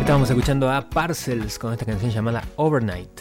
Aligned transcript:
Estábamos 0.00 0.30
escuchando 0.30 0.68
a 0.68 0.80
Parcels 0.88 1.58
con 1.58 1.72
esta 1.72 1.84
canción 1.84 2.10
llamada 2.10 2.42
Overnight. 2.56 3.20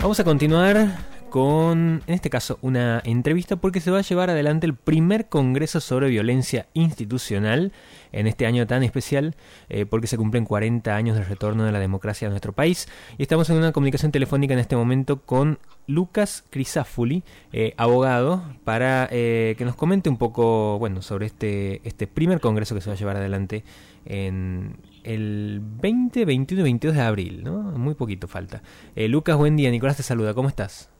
Vamos 0.00 0.18
a 0.18 0.24
continuar 0.24 1.07
con, 1.30 2.02
en 2.06 2.14
este 2.14 2.30
caso, 2.30 2.58
una 2.62 3.00
entrevista 3.04 3.56
porque 3.56 3.80
se 3.80 3.90
va 3.90 3.98
a 3.98 4.02
llevar 4.02 4.30
adelante 4.30 4.66
el 4.66 4.74
primer 4.74 5.28
Congreso 5.28 5.80
sobre 5.80 6.08
Violencia 6.08 6.66
Institucional 6.74 7.72
en 8.12 8.26
este 8.26 8.46
año 8.46 8.66
tan 8.66 8.82
especial 8.82 9.36
eh, 9.68 9.86
porque 9.86 10.06
se 10.06 10.16
cumplen 10.16 10.44
40 10.44 10.94
años 10.94 11.16
del 11.16 11.26
retorno 11.26 11.64
de 11.64 11.72
la 11.72 11.78
democracia 11.78 12.28
a 12.28 12.30
nuestro 12.30 12.52
país. 12.52 12.88
Y 13.18 13.22
estamos 13.22 13.48
en 13.50 13.56
una 13.56 13.72
comunicación 13.72 14.12
telefónica 14.12 14.54
en 14.54 14.60
este 14.60 14.76
momento 14.76 15.22
con 15.22 15.58
Lucas 15.86 16.44
Crisafuli, 16.50 17.22
eh, 17.52 17.74
abogado, 17.76 18.42
para 18.64 19.08
eh, 19.10 19.54
que 19.58 19.64
nos 19.64 19.76
comente 19.76 20.08
un 20.08 20.16
poco 20.16 20.78
bueno, 20.78 21.02
sobre 21.02 21.26
este, 21.26 21.80
este 21.86 22.06
primer 22.06 22.40
Congreso 22.40 22.74
que 22.74 22.80
se 22.80 22.90
va 22.90 22.94
a 22.94 22.98
llevar 22.98 23.16
adelante 23.16 23.64
en 24.04 24.76
el 25.04 25.60
20, 25.62 26.24
21 26.24 26.60
y 26.60 26.64
22 26.64 26.96
de 26.96 27.02
abril, 27.02 27.44
¿no? 27.44 27.62
Muy 27.62 27.94
poquito 27.94 28.28
falta. 28.28 28.62
Lucas, 28.96 29.36
buen 29.36 29.56
día. 29.56 29.70
Nicolás 29.70 29.96
te 29.96 30.02
saluda. 30.02 30.34
¿Cómo 30.34 30.48
estás? 30.48 30.90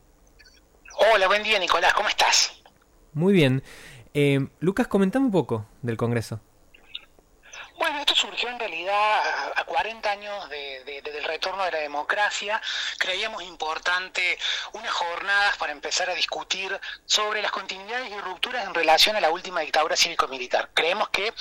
Hola, 1.01 1.29
buen 1.29 1.45
día 1.45 1.61
Nicolás, 1.61 1.95
¿cómo 1.95 2.09
estás? 2.09 2.61
Muy 3.13 3.33
bien. 3.33 3.63
Lucas, 4.59 4.89
comentame 4.89 5.27
un 5.27 5.33
poco 5.33 5.65
del 5.81 5.97
Congreso. 5.97 6.41
Bueno, 7.77 8.01
esto 8.01 8.17
surgió 8.17 8.49
en 8.49 8.59
realidad 8.59 9.21
a 9.55 9.65
40 9.65 10.11
años 10.11 10.49
del 10.51 11.25
retorno 11.25 11.65
de 11.65 11.71
la 11.71 11.79
democracia. 11.79 12.61
Creíamos 12.99 13.45
importante 13.45 14.37
unas 14.73 14.91
jornadas 14.91 15.57
para 15.57 15.71
empezar 15.71 16.11
a 16.11 16.15
discutir 16.15 16.77
sobre 17.07 17.43
las 17.43 17.53
continuidades 17.53 18.11
y 18.11 18.19
rupturas 18.19 18.67
en 18.67 18.75
relación 18.75 19.15
a 19.15 19.21
la 19.21 19.31
última 19.31 19.61
dictadura 19.61 19.95
cívico-militar. 19.97 20.71
Creemos 20.75 21.11
que 21.11 21.33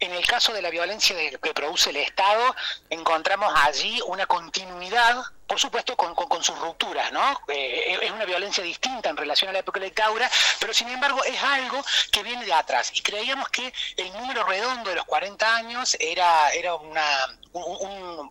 en 0.00 0.12
el 0.12 0.26
caso 0.26 0.52
de 0.52 0.62
la 0.62 0.70
violencia 0.70 1.14
que 1.40 1.54
produce 1.54 1.90
el 1.90 1.98
Estado, 1.98 2.56
encontramos 2.90 3.52
allí 3.54 4.00
una 4.08 4.26
continuidad 4.26 5.22
por 5.54 5.60
supuesto 5.60 5.96
con, 5.96 6.16
con, 6.16 6.42
sus 6.42 6.58
rupturas, 6.58 7.12
¿no? 7.12 7.40
Eh, 7.46 7.96
es 8.02 8.10
una 8.10 8.24
violencia 8.24 8.64
distinta 8.64 9.08
en 9.08 9.16
relación 9.16 9.50
a 9.50 9.52
la 9.52 9.60
época 9.60 9.78
de 9.78 9.86
dictadura, 9.86 10.28
pero 10.58 10.74
sin 10.74 10.88
embargo 10.88 11.22
es 11.22 11.40
algo 11.40 11.80
que 12.10 12.24
viene 12.24 12.44
de 12.44 12.52
atrás. 12.52 12.90
Y 12.92 13.02
creíamos 13.02 13.48
que 13.50 13.72
el 13.96 14.12
número 14.14 14.42
redondo 14.42 14.90
de 14.90 14.96
los 14.96 15.04
40 15.04 15.54
años 15.54 15.96
era, 16.00 16.50
era 16.50 16.74
una, 16.74 17.06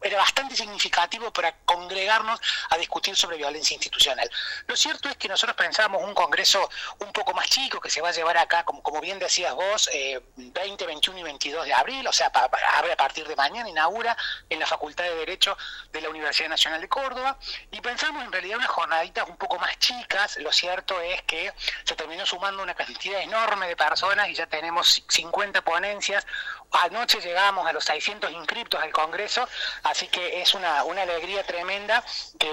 era 0.01 0.17
bastante 0.17 0.55
significativo 0.55 1.31
para 1.31 1.55
congregarnos 1.65 2.39
a 2.69 2.77
discutir 2.77 3.15
sobre 3.15 3.37
violencia 3.37 3.73
institucional. 3.73 4.29
Lo 4.67 4.75
cierto 4.75 5.07
es 5.07 5.15
que 5.15 5.29
nosotros 5.29 5.55
pensábamos 5.55 6.03
un 6.03 6.13
congreso 6.13 6.69
un 6.99 7.11
poco 7.13 7.33
más 7.33 7.49
chico 7.49 7.79
que 7.79 7.89
se 7.89 8.01
va 8.01 8.09
a 8.09 8.11
llevar 8.11 8.37
acá, 8.37 8.65
como, 8.65 8.99
bien 8.99 9.19
decías 9.19 9.53
vos, 9.53 9.89
20, 10.35 10.83
eh, 10.83 10.87
21 10.87 11.19
y 11.19 11.23
22 11.23 11.65
de 11.65 11.73
abril, 11.73 12.05
o 12.05 12.11
sea, 12.11 12.31
abre 12.75 12.91
a 12.91 12.97
partir 12.97 13.25
de 13.27 13.35
mañana, 13.35 13.69
inaugura 13.69 14.15
en 14.49 14.59
la 14.59 14.67
Facultad 14.67 15.05
de 15.05 15.15
Derecho 15.15 15.57
de 15.91 16.01
la 16.01 16.09
Universidad 16.09 16.49
Nacional 16.49 16.81
de 16.81 16.89
Córdoba, 16.89 17.37
y 17.71 17.79
pensamos 17.79 18.23
en 18.23 18.31
realidad 18.31 18.57
unas 18.57 18.69
jornaditas 18.69 19.27
un 19.29 19.37
poco 19.37 19.57
más 19.57 19.77
chicas, 19.79 20.37
lo 20.37 20.51
cierto 20.51 20.99
es 20.99 21.21
que 21.23 21.53
se 21.85 21.95
terminó 21.95 22.25
sumando 22.25 22.61
una 22.61 22.73
cantidad 22.73 23.21
enorme 23.21 23.67
de 23.67 23.75
personas 23.77 24.27
y 24.29 24.33
ya 24.33 24.47
tenemos 24.47 25.03
50 25.07 25.61
ponencias, 25.61 26.25
anoche 26.71 27.21
llegamos 27.21 27.65
a 27.65 27.73
los 27.73 27.85
600 27.85 28.31
inscriptos 28.31 28.81
al 28.81 28.91
Congreso, 28.91 29.12
Congreso, 29.13 29.47
así 29.83 30.07
que 30.07 30.41
es 30.41 30.55
una, 30.55 30.83
una 30.85 31.03
alegría 31.03 31.43
tremenda 31.43 32.03
que 32.39 32.47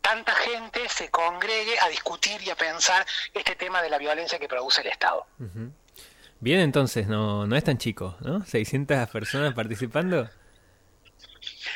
tanta 0.00 0.32
gente 0.32 0.88
se 0.88 1.10
congregue 1.10 1.76
a 1.80 1.88
discutir 1.88 2.40
y 2.40 2.50
a 2.50 2.54
pensar 2.54 3.04
este 3.32 3.56
tema 3.56 3.82
de 3.82 3.90
la 3.90 3.98
violencia 3.98 4.38
que 4.38 4.46
produce 4.46 4.82
el 4.82 4.86
Estado. 4.86 5.26
Bien, 6.38 6.60
entonces, 6.60 7.08
no, 7.08 7.48
no 7.48 7.56
es 7.56 7.64
tan 7.64 7.78
chico, 7.78 8.16
¿no? 8.20 8.44
600 8.44 9.08
personas 9.10 9.54
participando. 9.54 10.30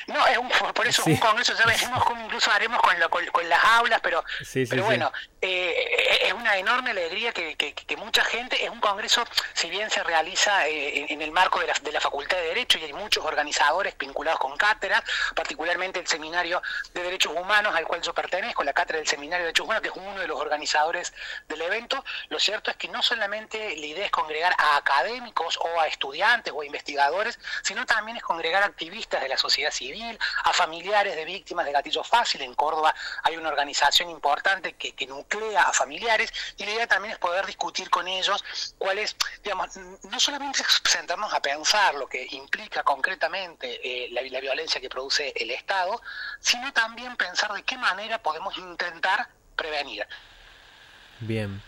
No, 0.08 0.26
es 0.26 0.38
un, 0.38 0.48
por 0.72 0.86
eso 0.86 1.02
un 1.04 1.16
congreso, 1.18 1.52
ya 1.54 1.66
veremos 1.66 2.02
cómo 2.02 2.24
incluso 2.24 2.50
haremos 2.50 2.80
con, 2.80 2.94
con, 3.30 3.48
las 3.48 3.62
aulas, 3.62 4.00
pero, 4.02 4.24
pero 4.70 4.84
bueno, 4.84 5.12
eh, 5.42 6.18
es 6.22 6.32
una 6.32 6.56
enorme 6.56 6.92
alegría 6.92 7.32
que, 7.32 7.56
que, 7.56 7.96
mucha 7.98 8.24
gente, 8.24 8.64
es 8.64 8.70
un 8.70 8.80
congreso, 8.80 9.22
si 9.52 9.68
bien 9.68 9.90
se 9.90 10.02
realiza 10.02 10.66
eh, 10.66 11.12
en, 11.12 11.20
el 11.20 11.30
marco 11.30 11.60
de 11.60 11.66
la, 11.66 11.74
de 11.82 11.92
la 11.92 12.00
Facultad 12.00 12.38
de 12.38 12.44
Derecho 12.44 12.78
y 12.78 12.84
hay 12.84 12.94
muchos 12.94 13.22
organizadores 13.22 13.98
vinculados 13.98 14.40
con 14.40 14.56
cátedra, 14.56 15.04
particularmente 15.34 16.00
el 16.00 16.06
Seminario 16.06 16.62
de 16.94 17.02
Derechos 17.02 17.34
Humanos 17.36 17.74
al 17.76 17.86
cual 17.86 18.00
yo 18.00 18.14
pertenezco, 18.14 18.64
la 18.64 18.72
cátedra 18.72 18.98
del 18.98 19.06
Seminario 19.06 19.44
de 19.44 19.48
Derechos 19.48 19.64
Humanos, 19.66 19.82
que 19.82 19.88
es 19.90 19.96
uno 19.96 20.20
de 20.20 20.26
los 20.26 20.40
organizadores 20.40 21.12
del 21.48 21.60
evento, 21.60 22.02
lo 22.30 22.40
cierto 22.40 22.70
es 22.70 22.78
que 22.78 22.88
no 22.88 23.02
solamente 23.02 23.76
la 23.76 23.86
idea 23.86 24.06
es 24.06 24.10
congregar 24.10 24.54
a 24.56 24.78
académicos 24.78 25.58
o 25.58 25.80
a 25.80 25.86
estudiantes 25.86 26.50
o 26.56 26.62
a 26.62 26.64
investigadores, 26.64 27.38
sino 27.62 27.84
también 27.84 28.16
es 28.16 28.22
congregar 28.22 28.62
activistas 28.62 29.20
de 29.20 29.28
la 29.28 29.36
sociedad 29.36 29.70
civil, 29.70 29.97
a 30.44 30.52
familiares 30.52 31.16
de 31.16 31.24
víctimas 31.24 31.66
de 31.66 31.72
gatillo 31.72 32.04
fácil. 32.04 32.42
En 32.42 32.54
Córdoba 32.54 32.94
hay 33.22 33.36
una 33.36 33.48
organización 33.48 34.10
importante 34.10 34.74
que, 34.74 35.06
nuclea 35.06 35.62
a 35.62 35.72
familiares 35.72 36.32
y 36.56 36.64
la 36.64 36.72
idea 36.72 36.86
también 36.86 37.12
es 37.12 37.18
poder 37.18 37.46
discutir 37.46 37.88
con 37.88 38.06
ellos 38.06 38.44
cuál 38.76 38.98
es, 38.98 39.16
digamos, 39.42 39.76
no 39.76 40.20
solamente 40.20 40.62
sentarnos 40.84 41.32
a 41.32 41.40
pensar 41.40 41.94
lo 41.94 42.06
que 42.06 42.26
implica 42.30 42.82
concretamente 42.82 43.80
eh, 43.82 44.10
la, 44.10 44.22
violencia 44.40 44.80
que 44.80 44.88
produce 44.88 45.32
el 45.34 45.50
Estado, 45.50 46.00
sino 46.40 46.72
también 46.72 47.16
pensar 47.16 47.52
de 47.52 47.62
qué 47.62 47.76
manera 47.76 48.22
podemos 48.22 48.56
intentar 48.58 49.28
prevenir. 49.56 50.06
Bien. 51.20 51.60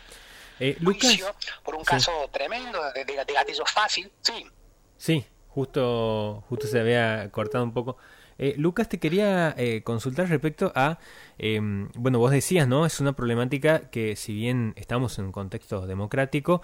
Eh, 0.60 0.76
Lucas, 0.80 1.18
por 1.64 1.74
un 1.74 1.84
caso 1.84 2.28
tremendo 2.30 2.92
de, 2.92 3.04
de, 3.04 3.32
gatillo 3.32 3.64
fácil, 3.64 4.12
sí. 4.20 4.47
Sí, 4.98 5.26
justo, 5.48 6.44
justo 6.48 6.66
se 6.66 6.78
había 6.78 7.30
cortado 7.30 7.64
un 7.64 7.72
poco. 7.72 7.97
Eh, 8.43 8.55
Lucas, 8.56 8.89
te 8.89 8.99
quería 8.99 9.55
eh, 9.59 9.83
consultar 9.83 10.27
respecto 10.31 10.73
a, 10.75 10.99
em, 11.37 11.91
bueno, 11.95 12.19
vos 12.19 12.31
decías, 12.31 12.67
¿no? 12.67 12.87
Es 12.87 12.99
una 12.99 13.12
problemática 13.12 13.91
que 13.91 14.17
si 14.17 14.33
bien 14.33 14.73
estamos 14.77 15.19
en 15.19 15.27
un 15.27 15.33
contexto 15.33 15.87
democrático, 15.87 16.62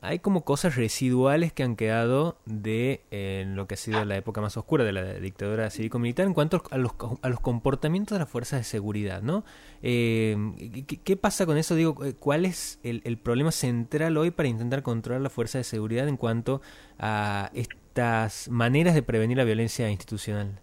hay 0.00 0.18
como 0.18 0.44
cosas 0.44 0.74
residuales 0.74 1.52
que 1.52 1.62
han 1.62 1.76
quedado 1.76 2.38
de 2.44 3.02
lo 3.46 3.68
que 3.68 3.74
ha 3.74 3.76
sido 3.76 4.04
la 4.04 4.16
época 4.16 4.40
más 4.40 4.56
oscura 4.56 4.82
de 4.82 4.92
la 4.92 5.14
dictadura 5.14 5.70
cívico-militar 5.70 6.26
en 6.26 6.34
cuanto 6.34 6.64
a 6.72 6.76
los, 6.76 6.92
a 7.22 7.28
los 7.28 7.38
comportamientos 7.38 8.16
de 8.16 8.18
las 8.18 8.28
fuerzas 8.28 8.58
de 8.60 8.64
seguridad, 8.64 9.22
¿no? 9.22 9.44
Em, 9.80 10.56
¿qué, 10.86 11.16
pasa 11.16 11.46
con 11.46 11.56
eso? 11.56 11.76
Digo, 11.76 12.04
eh, 12.04 12.14
¿cuál 12.18 12.44
es 12.44 12.80
el, 12.82 13.00
el, 13.04 13.16
problema 13.16 13.52
central 13.52 14.16
hoy 14.16 14.32
para 14.32 14.48
intentar 14.48 14.82
controlar 14.82 15.22
la 15.22 15.30
fuerza 15.30 15.58
de 15.58 15.64
seguridad 15.64 16.08
en 16.08 16.16
cuanto 16.16 16.62
a 16.98 17.52
estas 17.54 18.48
maneras 18.48 18.94
de 18.94 19.02
prevenir 19.02 19.36
la 19.36 19.44
violencia 19.44 19.88
institucional? 19.88 20.60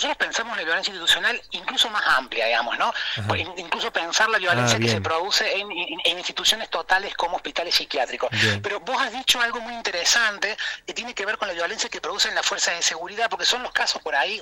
Nosotros 0.00 0.16
pensamos 0.16 0.52
en 0.52 0.60
la 0.60 0.64
violencia 0.64 0.92
institucional 0.92 1.42
incluso 1.50 1.90
más 1.90 2.02
amplia, 2.06 2.46
digamos, 2.46 2.78
¿no? 2.78 2.90
Incluso 3.58 3.92
pensar 3.92 4.30
la 4.30 4.38
violencia 4.38 4.78
ah, 4.78 4.80
que 4.80 4.88
se 4.88 5.00
produce 5.02 5.60
en, 5.60 6.18
instituciones 6.18 6.70
totales 6.70 7.14
como 7.14 7.36
hospitales 7.36 7.74
psiquiátricos. 7.74 8.30
Pero 8.62 8.80
vos 8.80 8.96
has 8.98 9.12
dicho 9.12 9.38
algo 9.42 9.60
muy 9.60 9.74
interesante 9.74 10.56
que 10.86 10.94
tiene 10.94 11.12
que 11.12 11.26
ver 11.26 11.36
con 11.36 11.48
la 11.48 11.54
violencia 11.54 11.90
que 11.90 12.00
producen 12.00 12.34
las 12.34 12.46
fuerzas 12.46 12.76
de 12.76 12.82
seguridad, 12.82 13.28
porque 13.28 13.44
son 13.44 13.62
los 13.62 13.72
casos 13.72 14.00
por 14.00 14.14
ahí 14.14 14.40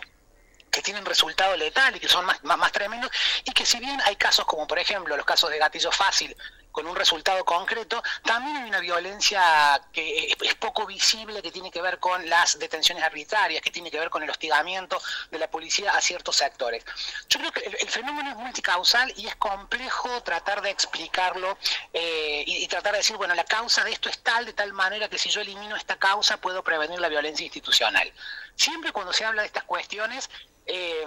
que 0.71 0.81
tienen 0.81 1.05
resultado 1.05 1.57
letal 1.57 1.97
y 1.97 1.99
que 1.99 2.09
son 2.09 2.25
más, 2.25 2.45
más, 2.45 2.57
más, 2.57 2.71
tremendos, 2.71 3.11
y 3.43 3.51
que 3.51 3.67
si 3.67 3.81
bien 3.81 4.01
hay 4.05 4.15
casos 4.15 4.45
como 4.45 4.65
por 4.69 4.79
ejemplo 4.79 5.17
los 5.17 5.27
casos 5.27 5.51
de 5.51 5.59
gatillo 5.59 5.91
fácil 5.91 6.37
con 6.73 6.87
un 6.87 6.97
resultado 6.97 7.45
concreto, 7.45 8.03
también 8.23 8.57
hay 8.57 8.69
una 8.69 8.81
violencia 8.81 9.81
que 9.93 10.37
es 10.41 10.55
poco 10.55 10.87
visible, 10.87 11.43
que 11.43 11.51
tiene 11.51 11.71
que 11.71 11.83
ver 11.83 11.99
con 11.99 12.29
las 12.29 12.59
detenciones 12.59 13.03
arbitrarias, 13.05 13.63
que 13.63 13.71
tiene 13.71 13.91
que 13.91 13.99
ver 13.99 14.11
con 14.11 14.23
el 14.23 14.31
hostigamiento 14.31 15.01
de 15.31 15.39
la 15.39 15.51
policía 15.51 15.93
a 15.93 16.01
ciertos 16.01 16.37
sectores. 16.37 16.85
Yo 17.29 17.41
creo 17.41 17.53
que 17.53 17.61
el, 17.61 17.89
fenómeno 17.89 18.31
es 18.31 18.37
multicausal 18.37 19.13
y 19.17 19.27
es 19.27 19.37
complejo 19.37 20.23
tratar 20.23 20.63
de 20.63 20.71
explicarlo 20.71 21.59
eh, 21.93 22.45
y, 22.47 22.67
tratar 22.69 22.93
de 22.93 22.99
decir, 22.99 23.17
bueno, 23.17 23.35
la 23.35 23.45
causa 23.45 23.85
de 23.85 23.93
esto 23.93 24.09
es 24.09 24.19
tal, 24.23 24.45
de 24.45 24.53
tal 24.53 24.73
manera 24.73 25.09
que 25.09 25.19
si 25.19 25.31
yo 25.31 25.41
elimino 25.41 25.77
esta 25.77 25.97
causa 25.97 26.41
puedo 26.41 26.63
prevenir 26.63 27.01
la 27.01 27.09
violencia 27.09 27.45
institucional. 27.45 28.13
Siempre 28.57 28.93
cuando 28.93 29.13
se 29.13 29.25
habla 29.25 29.43
de 29.43 29.47
estas 29.47 29.65
cuestiones, 29.65 30.31
eh, 30.69 31.07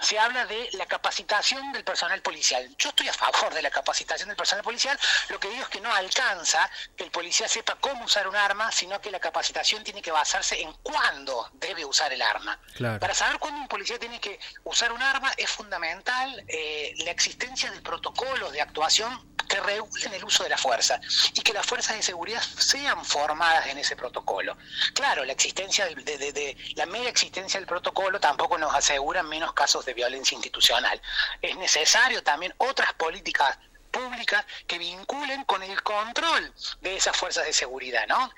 se 0.00 0.18
habla 0.18 0.46
de 0.46 0.70
la 0.72 0.86
capacitación 0.86 1.72
del 1.72 1.84
personal 1.84 2.22
policial. 2.22 2.74
Yo 2.78 2.90
estoy 2.90 3.08
a 3.08 3.12
favor 3.12 3.52
de 3.52 3.62
la 3.62 3.70
capacitación 3.70 4.28
del 4.28 4.36
personal 4.36 4.64
policial, 4.64 4.98
lo 5.28 5.40
que 5.40 5.50
digo 5.50 5.62
es 5.62 5.68
que 5.68 5.80
no 5.80 5.92
alcanza 5.92 6.70
que 6.96 7.04
el 7.04 7.10
policía 7.10 7.48
sepa 7.48 7.76
cómo 7.80 8.04
usar 8.04 8.28
un 8.28 8.36
arma, 8.36 8.70
sino 8.70 9.00
que 9.00 9.10
la 9.10 9.18
capacitación 9.18 9.82
tiene 9.82 10.00
que 10.00 10.12
basarse 10.12 10.60
en 10.60 10.72
cuándo 10.82 11.50
debe 11.54 11.84
usar 11.84 12.12
el 12.12 12.22
arma. 12.22 12.58
Para 13.00 13.14
saber 13.14 13.38
cuándo 13.38 13.60
un 13.60 13.68
policía 13.68 13.98
tiene 13.98 14.20
que 14.20 14.38
usar 14.64 14.92
un 14.92 15.02
arma 15.02 15.32
es 15.36 15.50
fundamental 15.50 16.44
eh, 16.46 16.94
la 16.98 17.10
existencia 17.10 17.70
de 17.70 17.80
protocolos 17.80 18.52
de 18.52 18.60
actuación 18.60 19.29
que 19.50 19.60
regulen 19.60 20.14
el 20.14 20.24
uso 20.24 20.44
de 20.44 20.48
la 20.48 20.56
fuerza 20.56 21.00
y 21.34 21.40
que 21.42 21.52
las 21.52 21.66
fuerzas 21.66 21.96
de 21.96 22.02
seguridad 22.02 22.40
sean 22.40 23.04
formadas 23.04 23.66
en 23.66 23.78
ese 23.78 23.96
protocolo. 23.96 24.56
Claro, 24.94 25.24
la 25.24 25.32
existencia 25.32 25.86
de, 25.86 25.94
de 25.94 26.56
la 26.76 26.86
mera 26.86 27.10
existencia 27.10 27.58
del 27.58 27.66
protocolo 27.66 28.20
tampoco 28.20 28.56
nos 28.56 28.72
asegura 28.72 29.24
menos 29.24 29.52
casos 29.52 29.84
de 29.84 29.92
violencia 29.92 30.36
institucional. 30.36 31.02
Es 31.42 31.56
necesario 31.56 32.22
también 32.22 32.54
otras 32.58 32.92
políticas 32.92 33.58
públicas 33.90 34.44
que 34.66 34.78
vinculen 34.78 35.44
con 35.44 35.62
el 35.62 35.82
control 35.82 36.52
de 36.80 36.96
esas 36.96 37.16
fuerzas 37.16 37.44
de 37.44 37.52
seguridad, 37.52 38.06
¿no? 38.08 38.30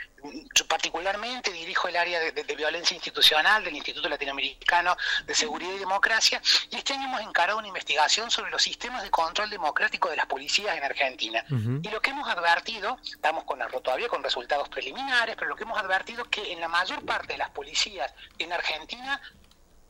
Yo 0.55 0.67
particularmente 0.67 1.51
dirijo 1.51 1.89
el 1.89 1.97
área 1.97 2.21
de, 2.21 2.57
violencia 2.57 2.95
institucional 2.95 3.65
del 3.65 3.75
Instituto 3.75 4.09
Latinoamericano 4.09 4.97
de 5.27 5.35
Seguridad 5.35 5.75
y 5.75 5.79
Democracia 5.79 6.41
y 6.71 6.77
este 6.77 6.93
año 6.93 7.07
hemos 7.07 7.23
encarado 7.23 7.59
una 7.59 7.67
investigación 7.67 8.31
sobre 8.31 8.53
los 8.53 8.63
sistemas 8.63 9.03
de 9.03 9.11
control 9.11 9.51
democrático 9.51 10.09
de 10.11 10.17
las 10.17 10.27
policías 10.27 10.77
en 10.77 10.85
Argentina. 10.85 11.45
Y 11.83 11.89
lo 11.89 12.01
que 12.01 12.11
hemos 12.11 12.29
advertido, 12.29 12.99
estamos 13.05 13.45
con, 13.45 13.59
todavía 13.83 14.09
con 14.09 14.23
resultados 14.23 14.69
preliminares, 14.69 15.35
pero 15.37 15.49
lo 15.49 15.57
que 15.57 15.65
hemos 15.65 15.79
advertido 15.79 16.23
es 16.23 16.29
que 16.29 16.53
en 16.53 16.61
la 16.61 16.69
mayor 16.69 17.05
parte 17.05 17.33
de 17.33 17.39
las 17.39 17.51
policías 17.51 18.13
en 18.39 18.53
Argentina 18.53 19.21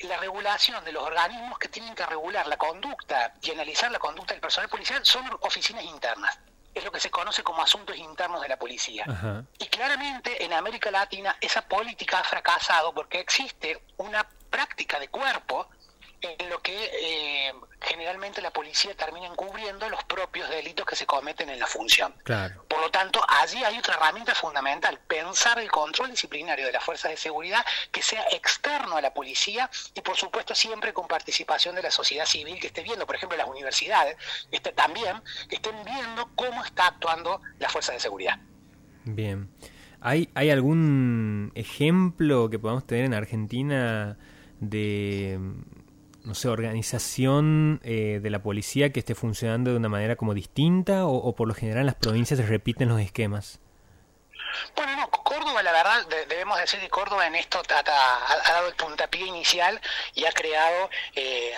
la 0.02 0.16
regulación 0.16 0.84
de 0.84 0.92
los 0.92 1.02
organismos 1.02 1.58
que 1.58 1.68
tienen 1.68 1.94
que 1.94 2.04
regular 2.06 2.46
la 2.46 2.56
conducta 2.56 3.34
y 3.40 3.50
analizar 3.50 3.90
la 3.90 3.98
conducta 3.98 4.34
del 4.34 4.40
personal 4.40 4.68
policial 4.68 5.04
son 5.04 5.24
oficinas 5.40 5.84
internas. 5.84 6.38
Es 6.74 6.84
lo 6.84 6.90
que 6.90 7.00
se 7.00 7.10
conoce 7.10 7.42
como 7.42 7.62
asuntos 7.62 7.96
internos 7.96 8.40
de 8.40 8.48
la 8.48 8.56
policía. 8.58 9.04
Y 9.58 9.66
claramente 9.66 10.42
en 10.42 10.52
América 10.54 10.90
Latina 10.90 11.36
esa 11.40 11.62
política 11.62 12.20
ha 12.20 12.24
fracasado 12.24 12.94
porque 12.94 13.20
existe 13.20 13.82
una 13.98 14.26
práctica 14.50 14.98
de 14.98 15.08
cuerpo 15.08 15.68
en 16.20 16.48
lo 16.48 16.60
que 16.62 16.90
eh, 16.94 17.52
generalmente 17.82 18.40
la 18.40 18.50
policía 18.50 18.94
termina 18.94 19.26
encubriendo 19.26 19.88
los 19.88 20.02
propios 20.04 20.48
delitos 20.48 20.86
que 20.86 20.96
se 20.96 21.06
cometen 21.06 21.48
en 21.48 21.58
la 21.58 21.66
función. 21.66 22.14
Por 22.24 22.80
lo 22.80 22.90
tanto, 22.90 23.20
allí 23.28 23.62
hay 23.64 23.78
otra 23.78 23.94
herramienta 23.94 24.34
fundamental, 24.34 24.98
pensar 25.06 25.58
el 25.58 25.70
control 25.70 26.10
disciplinario 26.10 26.66
de 26.66 26.72
las 26.72 26.84
fuerzas 26.84 27.10
de 27.10 27.16
seguridad 27.16 27.64
que 27.90 28.02
sea 28.02 28.24
externo 28.32 28.96
a 28.96 29.00
la 29.00 29.12
policía 29.12 29.70
y 29.94 30.00
por 30.00 30.16
supuesto 30.16 30.54
siempre 30.54 30.92
con 30.92 31.06
participación 31.06 31.74
de 31.74 31.82
la 31.82 31.90
sociedad 31.90 32.26
civil 32.26 32.58
que 32.60 32.68
esté 32.68 32.82
viendo, 32.82 33.06
por 33.06 33.16
ejemplo, 33.16 33.36
las 33.36 33.48
universidades, 33.48 34.16
este, 34.50 34.72
también, 34.72 35.20
que 35.48 35.56
estén 35.56 35.76
viendo 35.84 36.28
cómo 36.34 36.64
está 36.64 36.88
actuando 36.88 37.40
la 37.58 37.68
fuerza 37.68 37.92
de 37.92 38.00
seguridad. 38.00 38.38
Bien. 39.04 39.50
¿Hay, 40.00 40.28
¿Hay 40.34 40.50
algún 40.50 41.52
ejemplo 41.54 42.50
que 42.50 42.58
podamos 42.58 42.86
tener 42.86 43.04
en 43.04 43.14
Argentina 43.14 44.16
de 44.58 45.38
no 46.24 46.34
sé, 46.34 46.48
organización 46.48 47.80
eh, 47.82 48.20
de 48.22 48.30
la 48.30 48.42
policía 48.42 48.92
que 48.92 49.00
esté 49.00 49.14
funcionando 49.14 49.70
de 49.70 49.76
una 49.76 49.88
manera 49.88 50.16
como 50.16 50.34
distinta 50.34 51.06
o, 51.06 51.16
o 51.16 51.34
por 51.34 51.48
lo 51.48 51.54
general 51.54 51.80
en 51.80 51.86
las 51.86 51.94
provincias 51.96 52.38
se 52.38 52.46
repiten 52.46 52.88
los 52.88 53.00
esquemas? 53.00 53.60
Bueno, 54.74 54.96
no, 54.96 55.10
Córdoba, 55.10 55.62
la 55.62 55.72
verdad, 55.72 56.06
debemos 56.28 56.58
decir 56.58 56.80
que 56.80 56.88
Córdoba 56.88 57.26
en 57.26 57.34
esto 57.34 57.62
ha, 57.74 57.82
dado 57.82 58.68
el 58.68 58.74
puntapié 58.74 59.26
inicial 59.26 59.80
y 60.14 60.24
ha 60.24 60.32
creado, 60.32 60.90
eh, 61.14 61.54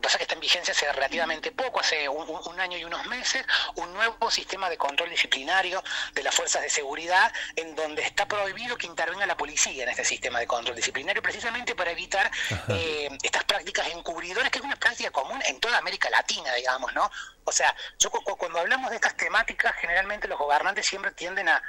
pasa 0.00 0.18
que 0.18 0.24
está 0.24 0.34
en 0.34 0.40
vigencia 0.40 0.72
hace 0.72 0.90
relativamente 0.92 1.52
poco, 1.52 1.80
hace 1.80 2.08
un, 2.08 2.60
año 2.60 2.78
y 2.78 2.84
unos 2.84 3.04
meses, 3.06 3.44
un 3.76 3.92
nuevo 3.94 4.30
sistema 4.30 4.70
de 4.70 4.76
control 4.76 5.10
disciplinario 5.10 5.82
de 6.12 6.22
las 6.22 6.34
fuerzas 6.34 6.62
de 6.62 6.70
seguridad 6.70 7.32
en 7.56 7.74
donde 7.74 8.02
está 8.02 8.26
prohibido 8.26 8.76
que 8.76 8.86
intervenga 8.86 9.26
la 9.26 9.36
policía 9.36 9.82
en 9.82 9.88
este 9.88 10.04
sistema 10.04 10.38
de 10.38 10.46
control 10.46 10.76
disciplinario 10.76 11.22
precisamente 11.22 11.74
para 11.74 11.90
evitar 11.90 12.30
eh, 12.68 13.08
estas 13.22 13.44
prácticas 13.44 13.88
encubridoras, 13.88 14.50
que 14.50 14.58
es 14.58 14.64
una 14.64 14.76
práctica 14.76 15.10
común 15.10 15.42
en 15.46 15.60
toda 15.60 15.78
América 15.78 16.08
Latina, 16.10 16.52
digamos, 16.54 16.92
¿no? 16.94 17.10
O 17.44 17.52
sea, 17.52 17.74
yo 17.98 18.10
cuando 18.10 18.58
hablamos 18.58 18.90
de 18.90 18.96
estas 18.96 19.16
temáticas, 19.16 19.74
generalmente 19.76 20.28
los 20.28 20.38
gobernantes 20.38 20.86
siempre 20.86 21.10
tienden 21.12 21.48
a, 21.48 21.62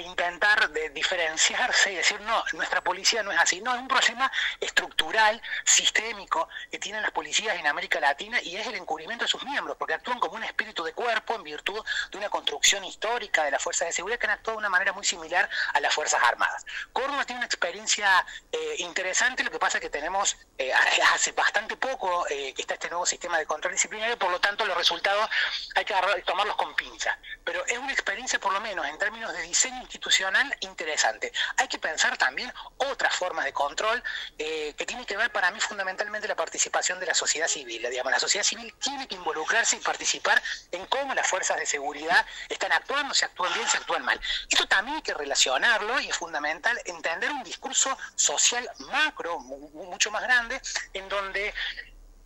intentar 0.00 0.70
de 0.70 0.90
diferenciarse 0.90 1.92
y 1.92 1.96
decir, 1.96 2.20
no, 2.22 2.42
nuestra 2.52 2.82
policía 2.82 3.22
no 3.22 3.32
es 3.32 3.38
así. 3.38 3.60
No, 3.60 3.74
es 3.74 3.80
un 3.80 3.88
problema 3.88 4.30
estructural, 4.60 5.40
sistémico, 5.64 6.48
que 6.70 6.78
tienen 6.78 7.02
las 7.02 7.10
policías 7.10 7.56
en 7.56 7.66
América 7.66 8.00
Latina 8.00 8.40
y 8.42 8.56
es 8.56 8.66
el 8.66 8.74
encubrimiento 8.74 9.24
de 9.24 9.28
sus 9.28 9.44
miembros, 9.44 9.76
porque 9.76 9.94
actúan 9.94 10.18
como 10.18 10.34
un 10.34 10.44
espíritu 10.44 10.84
de 10.84 10.92
cuerpo 10.92 11.34
en 11.34 11.42
virtud 11.42 11.84
de 12.10 12.18
una 12.18 12.28
construcción 12.28 12.84
histórica 12.84 13.44
de 13.44 13.50
las 13.50 13.62
fuerzas 13.62 13.88
de 13.88 13.92
seguridad 13.92 14.18
que 14.18 14.26
han 14.26 14.32
actuado 14.32 14.58
de 14.58 14.60
una 14.60 14.68
manera 14.68 14.92
muy 14.92 15.04
similar 15.04 15.48
a 15.72 15.80
las 15.80 15.94
Fuerzas 15.94 16.22
Armadas. 16.22 16.64
Córdoba 16.92 17.24
tiene 17.24 17.38
una 17.38 17.46
experiencia 17.46 18.24
eh, 18.52 18.76
interesante, 18.78 19.44
lo 19.44 19.50
que 19.50 19.58
pasa 19.58 19.78
es 19.78 19.82
que 19.82 19.90
tenemos 19.90 20.36
eh, 20.58 20.72
hace 21.14 21.32
bastante 21.32 21.76
poco 21.76 22.26
eh, 22.28 22.52
que 22.54 22.62
está 22.62 22.74
este 22.74 22.88
nuevo 22.88 23.06
sistema 23.06 23.38
de 23.38 23.46
control 23.46 23.74
disciplinario, 23.74 24.18
por 24.18 24.30
lo 24.30 24.40
tanto 24.40 24.64
los 24.66 24.76
resultados 24.76 25.28
hay 25.74 25.84
que 25.84 25.94
tomarlos 26.24 26.56
con 26.56 26.74
pinza. 26.74 27.18
Pero 27.44 27.64
es 27.66 27.78
una 27.78 27.92
experiencia, 27.92 28.38
por 28.38 28.52
lo 28.52 28.60
menos 28.60 28.86
en 28.86 28.98
términos 28.98 29.32
de 29.32 29.42
diseño 29.42 29.85
institucional, 29.86 30.54
interesante. 30.60 31.32
Hay 31.56 31.68
que 31.68 31.78
pensar 31.78 32.16
también 32.18 32.52
otras 32.76 33.14
formas 33.14 33.44
de 33.44 33.52
control 33.52 34.02
eh, 34.38 34.74
que 34.76 34.84
tienen 34.84 35.06
que 35.06 35.16
ver 35.16 35.30
para 35.30 35.50
mí 35.50 35.60
fundamentalmente 35.60 36.28
la 36.28 36.36
participación 36.36 37.00
de 37.00 37.06
la 37.06 37.14
sociedad 37.14 37.48
civil. 37.48 37.86
Digamos, 37.90 38.12
la 38.12 38.18
sociedad 38.18 38.44
civil 38.44 38.74
tiene 38.80 39.06
que 39.08 39.14
involucrarse 39.14 39.76
y 39.76 39.80
participar 39.80 40.42
en 40.72 40.86
cómo 40.86 41.14
las 41.14 41.26
fuerzas 41.26 41.56
de 41.58 41.66
seguridad 41.66 42.24
están 42.48 42.72
actuando, 42.72 43.14
si 43.14 43.24
actúan 43.24 43.52
bien, 43.54 43.68
si 43.68 43.76
actúan 43.76 44.04
mal. 44.04 44.20
Esto 44.48 44.66
también 44.66 44.96
hay 44.96 45.02
que 45.02 45.14
relacionarlo 45.14 46.00
y 46.00 46.08
es 46.08 46.16
fundamental 46.16 46.78
entender 46.84 47.30
un 47.30 47.42
discurso 47.42 47.96
social 48.14 48.68
macro, 48.78 49.38
mucho 49.38 50.10
más 50.10 50.22
grande, 50.22 50.60
en 50.92 51.08
donde 51.08 51.54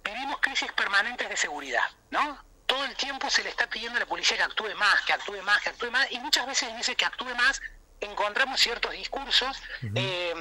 vivimos 0.03 0.39
crisis 0.41 0.73
permanentes 0.73 1.29
de 1.29 1.37
seguridad, 1.37 1.85
¿no? 2.11 2.50
Todo 2.71 2.85
el 2.85 2.95
tiempo 2.95 3.29
se 3.29 3.43
le 3.43 3.49
está 3.49 3.67
pidiendo 3.67 3.97
a 3.97 4.01
la 4.01 4.07
policía 4.07 4.37
que 4.37 4.45
actúe 4.45 4.73
más, 4.77 5.01
que 5.03 5.13
actúe 5.13 5.43
más, 5.43 5.61
que 5.61 5.71
actúe 5.71 5.91
más, 5.91 6.07
y 6.13 6.21
muchas 6.21 6.47
veces 6.47 6.69
en 6.69 6.77
ese 6.77 6.95
que 6.95 7.05
actúe 7.05 7.35
más 7.35 7.61
encontramos 8.01 8.61
ciertos 8.61 8.93
discursos 8.93 9.61
eh, 9.97 10.33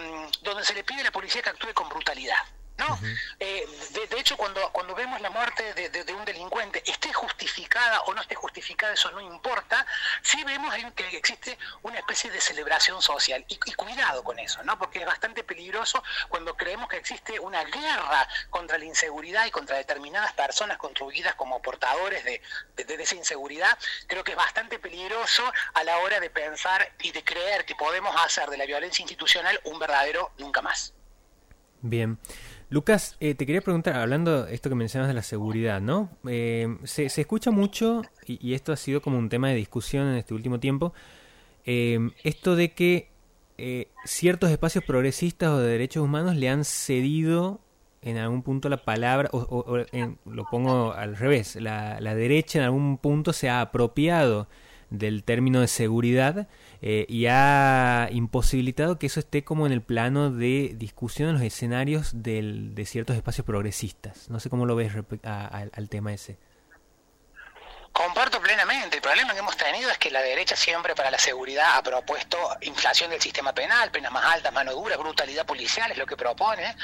donde 0.43 0.63
se 0.63 0.75
le 0.75 0.83
pide 0.83 1.01
a 1.01 1.05
la 1.05 1.11
policía 1.11 1.41
que 1.41 1.49
actúe 1.49 1.73
con 1.73 1.89
brutalidad. 1.89 2.37
¿No? 2.79 2.99
Eh, 3.39 3.65
de, 4.09 4.19
hecho, 4.19 4.37
cuando, 4.37 4.71
cuando 4.71 4.95
vemos 4.95 5.21
la 5.21 5.29
muerte 5.29 5.73
de, 5.73 6.13
un 6.13 6.25
delincuente, 6.25 6.81
esté 6.89 7.13
justificada 7.13 8.01
o 8.01 8.13
no 8.13 8.21
esté 8.21 8.35
justificada, 8.35 8.93
eso 8.93 9.11
no 9.11 9.21
importa, 9.21 9.85
sí 10.21 10.43
vemos 10.43 10.73
que 10.95 11.17
existe 11.17 11.57
una 11.83 11.99
especie 11.99 12.31
de 12.31 12.41
celebración 12.41 13.01
social. 13.01 13.45
Y, 13.47 13.57
cuidado 13.73 14.23
con 14.23 14.39
eso, 14.39 14.61
¿no? 14.63 14.77
Porque 14.77 14.99
es 14.99 15.05
bastante 15.05 15.43
peligroso 15.43 16.03
cuando 16.27 16.55
creemos 16.55 16.89
que 16.89 16.97
existe 16.97 17.39
una 17.39 17.63
guerra 17.63 18.27
contra 18.49 18.77
la 18.77 18.85
inseguridad 18.85 19.45
y 19.45 19.51
contra 19.51 19.77
determinadas 19.77 20.33
personas 20.33 20.77
contribuidas 20.77 21.35
como 21.35 21.61
portadores 21.61 22.23
de, 22.23 22.41
de 22.75 23.03
esa 23.03 23.15
inseguridad. 23.15 23.77
Creo 24.07 24.23
que 24.23 24.31
es 24.31 24.37
bastante 24.37 24.79
peligroso 24.79 25.43
a 25.73 25.83
la 25.83 25.97
hora 25.99 26.19
de 26.19 26.29
pensar 26.29 26.93
y 27.01 27.11
de 27.11 27.23
creer 27.23 27.65
que 27.65 27.75
podemos 27.75 28.15
hacer 28.23 28.49
de 28.49 28.57
la 28.57 28.65
violencia 28.65 29.01
institucional 29.01 29.59
un 29.65 29.79
verdadero 29.79 30.31
nunca 30.37 30.61
más. 30.61 30.93
Bien. 31.81 32.19
Lucas, 32.71 33.17
eh, 33.19 33.33
te 33.33 33.47
quería 33.47 33.61
preguntar, 33.61 33.95
hablando 33.95 34.45
de 34.45 34.53
esto 34.53 34.69
que 34.69 34.75
mencionas 34.75 35.07
de 35.07 35.15
la 35.15 35.23
seguridad, 35.23 35.81
¿no? 35.81 36.11
Eh, 36.27 36.77
se, 36.83 37.05
escucha 37.05 37.49
mucho, 37.49 38.03
y, 38.27 38.53
esto 38.53 38.71
ha 38.71 38.77
sido 38.77 39.01
como 39.01 39.17
un 39.17 39.27
tema 39.27 39.49
de 39.49 39.55
discusión 39.55 40.07
en 40.07 40.15
este 40.17 40.35
último 40.35 40.59
tiempo, 40.59 40.93
eh, 41.65 42.11
esto 42.23 42.55
de 42.55 42.73
que 42.73 43.09
ciertos 44.05 44.51
espacios 44.51 44.85
progresistas 44.85 45.49
o 45.49 45.59
de 45.59 45.69
derechos 45.69 46.01
humanos 46.01 46.37
le 46.37 46.47
han 46.47 46.63
cedido 46.63 47.59
en 48.01 48.15
algún 48.15 48.41
punto 48.41 48.69
la 48.69 48.77
palabra, 48.77 49.29
o, 49.33 49.77
lo 50.25 50.45
pongo 50.45 50.93
al 50.93 51.17
revés, 51.17 51.55
la 51.55 52.15
derecha 52.15 52.59
en 52.59 52.65
algún 52.65 52.97
punto 52.97 53.33
se 53.33 53.49
ha 53.49 53.61
apropiado 53.61 54.47
del 54.89 55.23
término 55.23 55.61
de 55.61 55.67
seguridad 55.67 56.47
eh, 56.81 57.05
y 57.09 57.27
ha 57.27 58.09
imposibilitado 58.11 58.97
que 58.97 59.07
eso 59.07 59.19
esté 59.19 59.43
como 59.43 59.65
en 59.65 59.71
el 59.71 59.81
plano 59.81 60.31
de 60.31 60.75
discusión 60.77 61.29
en 61.29 61.35
los 61.35 61.43
escenarios 61.43 62.11
del, 62.23 62.75
de 62.75 62.85
ciertos 62.85 63.15
espacios 63.15 63.45
progresistas. 63.45 64.29
No 64.29 64.39
sé 64.39 64.49
cómo 64.49 64.65
lo 64.65 64.75
ves 64.75 64.93
al 65.23 65.89
tema 65.89 66.13
ese. 66.13 66.37
Comparto 67.91 68.38
problema 69.09 69.33
que 69.33 69.39
hemos 69.39 69.57
tenido 69.57 69.89
es 69.89 69.97
que 69.97 70.11
la 70.11 70.21
derecha 70.21 70.55
siempre 70.55 70.93
para 70.93 71.09
la 71.09 71.17
seguridad 71.17 71.77
ha 71.77 71.81
propuesto 71.81 72.37
inflación 72.61 73.09
del 73.09 73.19
sistema 73.19 73.55
penal, 73.55 73.89
penas 73.89 74.11
más 74.11 74.23
altas, 74.23 74.53
mano 74.53 74.71
dura, 74.71 74.97
brutalidad 74.97 75.47
policial, 75.47 75.89
es 75.89 75.97
lo 75.97 76.05
que 76.05 76.15
propone. 76.15 76.75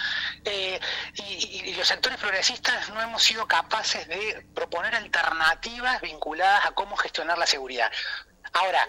Eh, 0.43 0.79
y, 1.13 1.75
los 1.75 1.87
sectores 1.87 2.17
progresistas 2.17 2.89
no 2.89 2.99
hemos 2.99 3.21
sido 3.21 3.47
capaces 3.47 4.07
de 4.07 4.43
proponer 4.55 4.95
alternativas 4.95 6.01
vinculadas 6.01 6.65
a 6.65 6.71
cómo 6.71 6.97
gestionar 6.97 7.37
la 7.37 7.45
seguridad. 7.45 7.91
Ahora, 8.53 8.87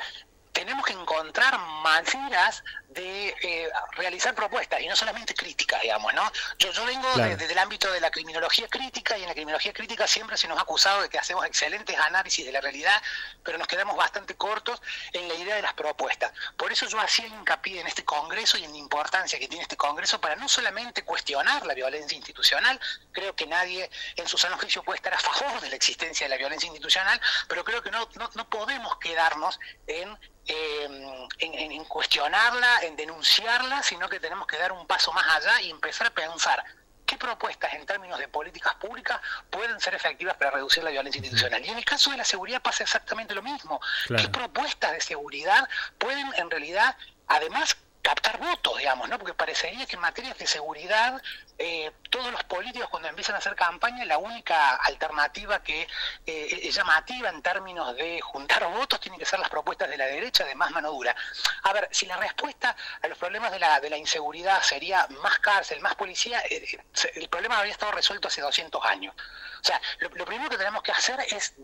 tenemos 0.56 0.86
que 0.86 0.94
encontrar 0.94 1.58
maneras 1.82 2.64
de 2.88 3.28
eh, 3.42 3.68
realizar 3.92 4.34
propuestas 4.34 4.80
y 4.80 4.88
no 4.88 4.96
solamente 4.96 5.34
críticas, 5.34 5.82
digamos, 5.82 6.14
¿no? 6.14 6.32
Yo, 6.58 6.72
yo 6.72 6.86
vengo 6.86 7.14
desde 7.14 7.52
el 7.52 7.58
ámbito 7.58 7.92
de 7.92 8.00
la 8.00 8.10
criminología 8.10 8.66
crítica 8.68 9.18
y 9.18 9.22
en 9.22 9.28
la 9.28 9.34
criminología 9.34 9.74
crítica 9.74 10.06
siempre 10.06 10.38
se 10.38 10.48
nos 10.48 10.56
ha 10.56 10.62
acusado 10.62 11.02
de 11.02 11.10
que 11.10 11.18
hacemos 11.18 11.44
excelentes 11.44 11.94
análisis 11.98 12.46
de 12.46 12.52
la 12.52 12.62
realidad, 12.62 13.02
pero 13.42 13.58
nos 13.58 13.66
quedamos 13.66 13.96
bastante 13.96 14.34
cortos 14.34 14.80
en 15.12 15.28
la 15.28 15.34
idea 15.34 15.56
de 15.56 15.62
las 15.62 15.74
propuestas. 15.74 16.32
Por 16.56 16.72
eso 16.72 16.86
yo 16.86 16.98
hacía 17.00 17.26
hincapié 17.26 17.82
en 17.82 17.86
este 17.86 18.06
Congreso 18.06 18.56
y 18.56 18.64
en 18.64 18.72
la 18.72 18.78
importancia 18.78 19.38
que 19.38 19.48
tiene 19.48 19.62
este 19.62 19.76
Congreso 19.76 20.22
para 20.22 20.36
no 20.36 20.48
solamente 20.48 21.04
cuestionar 21.04 21.66
la 21.66 21.74
violencia 21.74 22.16
institucional, 22.16 22.80
creo 23.12 23.36
que 23.36 23.46
nadie 23.46 23.90
en 24.16 24.26
su 24.26 24.38
sano 24.38 24.56
juicio 24.56 24.82
puede 24.82 24.96
estar 24.96 25.12
a 25.12 25.18
favor 25.18 25.60
de 25.60 25.68
la 25.68 25.76
existencia 25.76 26.24
de 26.24 26.30
la 26.30 26.38
violencia 26.38 26.66
institucional, 26.66 27.20
pero 27.46 27.62
creo 27.62 27.82
que 27.82 27.90
no, 27.90 28.08
no, 28.14 28.30
no 28.34 28.48
podemos 28.48 28.96
quedarnos 28.96 29.60
en 29.86 30.16
eh, 30.46 31.26
en, 31.38 31.84
cuestionarla, 31.84 32.80
en 32.82 32.96
denunciarla, 32.96 33.82
sino 33.82 34.08
que 34.08 34.20
tenemos 34.20 34.46
que 34.46 34.58
dar 34.58 34.72
un 34.72 34.86
paso 34.86 35.12
más 35.12 35.26
allá 35.26 35.60
y 35.62 35.70
empezar 35.70 36.08
a 36.08 36.10
pensar 36.10 36.62
qué 37.04 37.16
qué 37.16 37.16
propuestas 37.16 37.72
en 37.74 37.86
términos 37.86 38.18
de 38.18 38.26
políticas 38.28 38.74
públicas 38.74 39.20
pueden 39.48 39.80
ser 39.80 39.94
efectivas 39.94 40.36
para 40.36 40.50
reducir 40.50 40.82
la 40.82 40.90
violencia 40.90 41.18
institucional. 41.20 41.64
Y 41.64 41.68
en 41.68 41.78
el 41.78 41.84
caso 41.84 42.10
de 42.10 42.16
la 42.16 42.24
seguridad 42.24 42.60
pasa 42.60 42.82
exactamente 42.82 43.34
lo 43.34 43.42
mismo. 43.42 43.80
¿Qué 44.08 44.28
propuestas 44.28 44.92
de 44.92 45.00
seguridad 45.00 45.68
pueden 45.98 46.26
en 46.34 46.50
realidad, 46.50 46.96
además, 47.28 47.76
captar 48.06 48.38
votos, 48.38 48.78
digamos, 48.78 49.08
¿no? 49.08 49.18
Porque 49.18 49.34
parecería 49.34 49.84
que 49.84 49.96
en 49.96 50.02
materia 50.02 50.32
de 50.32 50.46
seguridad 50.46 51.20
eh, 51.58 51.90
todos 52.08 52.30
los 52.30 52.44
políticos 52.44 52.88
cuando 52.88 53.08
empiezan 53.08 53.34
a 53.34 53.38
hacer 53.38 53.56
campaña 53.56 54.04
la 54.04 54.18
única 54.18 54.76
alternativa 54.76 55.60
que 55.60 55.88
eh, 56.24 56.60
es 56.62 56.72
llamativa 56.72 57.30
en 57.30 57.42
términos 57.42 57.96
de 57.96 58.20
juntar 58.20 58.64
votos 58.68 59.00
tienen 59.00 59.18
que 59.18 59.26
ser 59.26 59.40
las 59.40 59.48
propuestas 59.48 59.90
de 59.90 59.96
la 59.96 60.06
derecha 60.06 60.44
de 60.44 60.54
más 60.54 60.70
mano 60.70 60.92
dura. 60.92 61.16
A 61.64 61.72
ver, 61.72 61.88
si 61.90 62.06
la 62.06 62.16
respuesta 62.16 62.76
a 63.02 63.08
los 63.08 63.18
problemas 63.18 63.50
de 63.50 63.58
la, 63.58 63.80
de 63.80 63.90
la 63.90 63.96
inseguridad 63.96 64.62
sería 64.62 65.08
más 65.22 65.40
cárcel, 65.40 65.80
más 65.80 65.96
policía, 65.96 66.40
eh, 66.48 66.78
el 67.16 67.28
problema 67.28 67.58
habría 67.58 67.72
estado 67.72 67.90
resuelto 67.90 68.28
hace 68.28 68.40
200 68.40 68.84
años. 68.84 69.16
O 69.60 69.64
sea, 69.66 69.80
lo, 69.98 70.10
primero 70.10 70.48
que 70.48 70.58
tenemos 70.58 70.80
que 70.80 70.92
hacer 70.92 71.18
es 71.28 71.54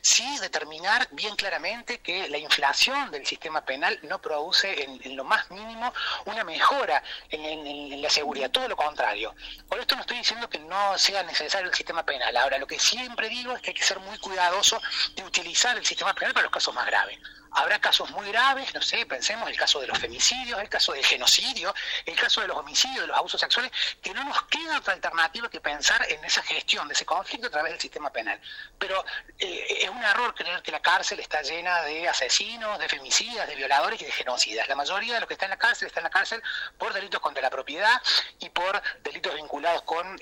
sí 0.00 0.38
determinar 0.38 1.08
bien 1.10 1.36
claramente 1.36 1.98
que 2.00 2.26
la 2.28 2.38
inflación 2.38 3.10
del 3.10 3.26
sistema 3.26 3.66
penal 3.66 3.98
no 4.04 4.18
produce 4.18 4.82
en, 4.82 5.14
lo 5.14 5.24
más 5.24 5.50
mínimo 5.58 5.92
una 6.24 6.44
mejora 6.44 7.02
en, 7.30 8.00
la 8.00 8.10
seguridad, 8.10 8.50
todo 8.50 8.68
lo 8.68 8.76
contrario. 8.76 9.34
Por 9.68 9.78
esto 9.78 9.94
no 9.94 10.02
estoy 10.02 10.18
diciendo 10.18 10.48
que 10.48 10.58
no 10.58 10.96
sea 10.98 11.22
necesario 11.22 11.68
el 11.68 11.74
sistema 11.74 12.04
penal. 12.04 12.36
Ahora, 12.36 12.58
lo 12.58 12.66
que 12.66 12.78
siempre 12.78 13.28
digo 13.28 13.54
es 13.54 13.62
que 13.62 13.70
hay 13.70 13.74
que 13.74 13.82
ser 13.82 13.98
muy 14.00 14.18
cuidadoso 14.18 14.80
de 15.14 15.24
utilizar 15.24 15.76
el 15.76 15.84
sistema 15.84 16.14
penal 16.14 16.32
para 16.32 16.44
los 16.44 16.52
casos 16.52 16.74
más 16.74 16.86
graves. 16.86 17.18
Habrá 17.52 17.78
casos 17.80 18.10
muy 18.10 18.28
graves, 18.28 18.74
no 18.74 18.82
sé, 18.82 19.06
pensemos 19.06 19.48
el 19.48 19.56
caso 19.56 19.80
de 19.80 19.86
los 19.86 19.98
femicidios, 19.98 20.60
el 20.60 20.68
caso 20.68 20.92
del 20.92 21.04
genocidio, 21.04 21.74
el 22.06 22.16
caso 22.16 22.40
de 22.40 22.48
los 22.48 22.56
homicidios, 22.56 23.00
de 23.00 23.06
los 23.06 23.16
abusos 23.16 23.40
sexuales, 23.40 23.72
que 24.02 24.12
no 24.14 24.24
nos 24.24 24.42
queda 24.44 24.78
otra 24.78 24.94
alternativa 24.94 25.48
que 25.48 25.60
pensar 25.60 26.04
en 26.10 26.24
esa 26.24 26.42
gestión 26.42 26.88
de 26.88 26.94
ese 26.94 27.04
conflicto 27.04 27.46
a 27.48 27.50
través 27.50 27.72
del 27.72 27.80
sistema 27.80 28.10
penal. 28.10 28.40
Pero 28.78 29.04
eh, 29.38 29.78
es 29.82 29.88
un 29.88 30.02
error 30.02 30.34
creer 30.34 30.62
que 30.62 30.72
la 30.72 30.80
cárcel 30.80 31.20
está 31.20 31.42
llena 31.42 31.82
de 31.82 32.08
asesinos, 32.08 32.78
de 32.78 32.88
femicidas, 32.88 33.48
de 33.48 33.56
violadores 33.56 34.00
y 34.02 34.04
de 34.04 34.12
genocidas. 34.12 34.68
La 34.68 34.74
mayoría 34.74 35.14
de 35.14 35.20
los 35.20 35.28
que 35.28 35.34
están 35.34 35.46
en 35.46 35.50
la 35.50 35.58
cárcel 35.58 35.88
están 35.88 36.02
en 36.02 36.04
la 36.04 36.10
cárcel 36.10 36.42
por 36.76 36.92
delitos 36.92 37.20
contra 37.20 37.42
la 37.42 37.50
propiedad 37.50 38.00
y 38.40 38.48
por 38.50 38.82
delitos 39.02 39.34
vinculados 39.34 39.82
con 39.82 40.18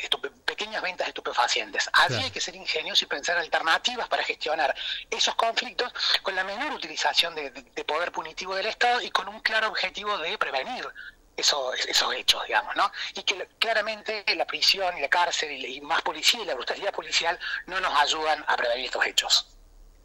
pequeñas 0.57 0.83
ventas 0.83 1.07
de 1.07 1.11
estupefacientes. 1.11 1.91
Allí 1.93 2.17
hay 2.17 2.31
que 2.31 2.41
ser 2.41 2.57
ingenioso 2.57 3.05
y 3.05 3.09
pensar 3.09 3.37
alternativas 3.37 4.09
para 4.09 4.25
gestionar 4.25 4.75
esos 5.11 5.35
conflictos 5.35 5.93
con 6.23 6.35
la 6.35 6.45
menor 6.45 6.73
utilización 6.73 7.35
de, 7.35 7.51
poder 7.87 8.11
punitivo 8.11 8.55
del 8.55 8.67
Estado 8.67 9.03
y 9.03 9.11
con 9.11 9.29
un 9.29 9.41
claro 9.41 9.69
objetivo 9.69 10.17
de 10.19 10.39
prevenir 10.39 10.85
esos, 11.37 11.79
esos 11.87 12.15
hechos, 12.15 12.43
digamos, 12.47 12.75
¿no? 12.75 12.91
Y 13.15 13.23
que 13.23 13.49
claramente 13.59 14.25
la 14.35 14.47
prisión 14.47 14.97
y 14.97 15.03
la 15.03 15.09
cárcel 15.09 15.53
y, 15.53 15.81
más 15.83 16.01
policía 16.01 16.41
y 16.43 16.47
la 16.47 16.55
brutalidad 16.55 16.93
policial 16.93 17.39
no 17.67 17.79
nos 17.81 17.93
ayudan 18.01 18.43
a 18.49 18.57
prevenir 18.57 18.87
estos 18.87 19.07
hechos. 19.07 19.47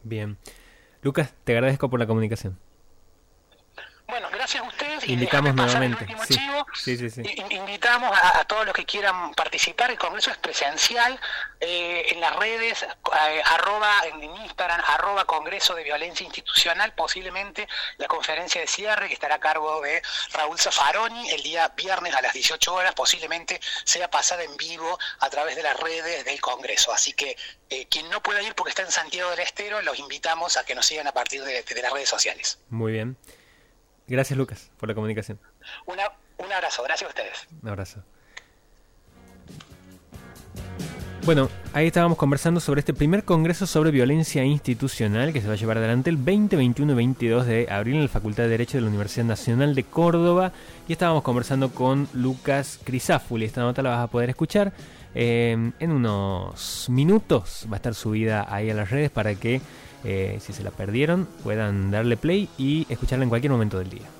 Bien. 0.04 0.38
Lucas, 1.02 1.34
te 1.46 1.54
agradezco 1.54 1.90
por 1.90 2.00
la 2.00 2.06
comunicación. 2.06 2.60
Ustedes. 4.98 5.10
Invitamos 5.10 5.56
nuevamente. 5.56 6.08
Invitamos 7.50 8.20
a, 8.22 8.44
todos 8.46 8.66
los 8.66 8.76
que 8.76 8.86
quieran 8.86 9.34
participar. 9.34 9.92
El 9.92 9.98
congreso 9.98 10.32
es 10.32 10.38
presencial 10.38 11.20
eh, 11.60 12.08
en 12.10 12.20
las 12.20 12.36
redes, 12.36 12.84
eh, 12.84 13.42
arroba 13.46 14.02
en 14.06 14.24
Instagram, 14.24 14.82
arroba 14.88 15.26
Congreso 15.26 15.76
de 15.76 15.84
Violencia 15.84 16.26
Institucional, 16.26 16.94
posiblemente 16.94 17.68
la 17.98 18.08
conferencia 18.08 18.62
de 18.62 18.68
cierre 18.68 19.08
que 19.08 19.14
estará 19.14 19.36
a 19.36 19.40
cargo 19.40 19.82
de 19.82 20.02
Raúl 20.34 20.60
Zafaroni 20.60 21.30
el 21.30 21.44
día 21.44 21.68
viernes 21.70 22.16
a 22.16 22.22
las 22.22 22.34
18 22.34 22.74
horas, 22.74 22.94
posiblemente 22.94 23.60
sea 23.84 24.10
pasada 24.10 24.44
en 24.44 24.56
vivo 24.58 24.98
a 25.20 25.30
través 25.30 25.56
de 25.56 25.64
las 25.64 25.80
redes 25.80 26.26
del 26.26 26.42
Congreso. 26.42 26.92
Así 26.92 27.14
que 27.14 27.38
eh, 27.70 27.88
quien 27.90 28.10
no 28.10 28.22
pueda 28.22 28.42
ir 28.42 28.56
porque 28.56 28.72
está 28.72 28.82
en 28.82 28.92
Santiago 28.92 29.30
del 29.32 29.40
Estero, 29.40 29.82
los 29.82 30.00
invitamos 30.00 30.58
a 30.58 30.66
que 30.66 30.76
nos 30.76 30.86
sigan 30.86 31.08
a 31.08 31.12
partir 31.12 31.44
de 31.44 31.82
las 31.82 31.94
redes 31.94 32.10
sociales. 32.10 32.60
Muy 32.70 32.94
bien. 32.94 33.18
Gracias, 34.12 34.38
Lucas, 34.38 34.70
por 34.78 34.90
la 34.90 34.94
comunicación. 34.94 35.40
un 35.86 36.52
abrazo, 36.52 36.84
gracias 36.84 37.08
a 37.08 37.10
ustedes. 37.10 37.48
Un 37.64 37.70
abrazo. 37.70 38.04
Bueno, 41.24 41.50
ahí 41.72 41.88
estábamos 41.88 42.18
conversando 42.18 42.60
sobre 42.60 42.80
este 42.80 42.94
primer 42.94 43.24
congreso 43.24 43.66
sobre 43.66 43.90
violencia 43.92 44.44
institucional 44.44 45.32
que 45.32 45.40
se 45.40 45.48
va 45.48 45.54
a 45.54 45.56
llevar 45.56 45.78
adelante 45.78 46.10
el 46.10 46.18
20, 46.18 46.58
21 46.58 46.92
y 46.92 46.96
22 46.96 47.46
de 47.46 47.68
abril 47.72 47.96
en 47.96 48.02
la 48.02 48.10
Facultad 48.10 48.44
de 48.44 48.50
Derecho 48.50 48.78
de 48.78 48.82
la 48.82 48.90
Universidad 48.90 49.24
Nacional 49.24 49.76
de 49.76 49.86
Córdoba. 49.86 50.52
Y 50.90 50.92
estábamos 50.92 51.24
conversando 51.24 51.70
con 51.72 52.10
Lucas 52.12 52.82
Crisáfuli. 52.84 53.46
Esta 53.46 53.62
nota 53.62 53.82
la 53.82 53.92
vas 53.92 54.04
a 54.04 54.08
poder 54.08 54.30
escuchar 54.30 54.74
eh, 55.16 55.72
en 55.80 55.92
unos 55.92 56.90
minutos. 56.90 57.66
Va 57.72 57.76
a 57.76 57.78
estar 57.78 57.96
subida 57.96 58.46
ahí 58.54 58.70
a 58.70 58.74
las 58.74 58.90
redes 58.90 59.10
para 59.10 59.36
que 59.36 59.62
eh, 60.04 60.38
si 60.42 60.54
se 60.54 60.64
la 60.64 60.72
perdieron, 60.72 61.28
puedan 61.44 61.92
darle 61.92 62.18
play 62.18 62.50
y 62.58 62.86
escucharla 62.90 63.24
en 63.24 63.30
cualquier 63.30 63.52
momento 63.52 63.78
del 63.80 63.90
día. 63.90 64.12